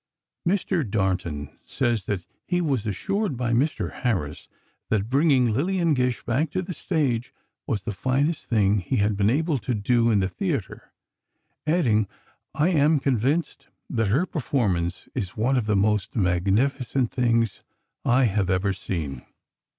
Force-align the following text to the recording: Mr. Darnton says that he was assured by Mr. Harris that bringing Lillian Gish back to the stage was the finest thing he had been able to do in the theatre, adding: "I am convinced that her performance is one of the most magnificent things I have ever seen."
Mr. 0.49 0.83
Darnton 0.83 1.55
says 1.63 2.07
that 2.07 2.25
he 2.47 2.59
was 2.59 2.87
assured 2.87 3.37
by 3.37 3.53
Mr. 3.53 3.91
Harris 3.93 4.47
that 4.89 5.11
bringing 5.11 5.51
Lillian 5.51 5.93
Gish 5.93 6.23
back 6.23 6.49
to 6.53 6.63
the 6.63 6.73
stage 6.73 7.31
was 7.67 7.83
the 7.83 7.91
finest 7.91 8.45
thing 8.47 8.79
he 8.79 8.95
had 8.95 9.15
been 9.15 9.29
able 9.29 9.59
to 9.59 9.75
do 9.75 10.09
in 10.09 10.17
the 10.17 10.27
theatre, 10.27 10.91
adding: 11.67 12.07
"I 12.55 12.69
am 12.69 12.99
convinced 12.99 13.67
that 13.91 14.07
her 14.07 14.25
performance 14.25 15.07
is 15.13 15.37
one 15.37 15.55
of 15.55 15.67
the 15.67 15.75
most 15.75 16.15
magnificent 16.15 17.11
things 17.11 17.61
I 18.03 18.23
have 18.23 18.49
ever 18.49 18.73
seen." 18.73 19.21